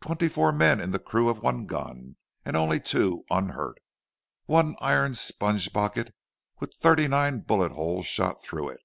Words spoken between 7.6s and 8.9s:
holes shot through it!